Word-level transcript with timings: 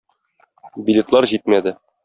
Билетлар 0.89 1.31
җитмәде. 1.35 1.79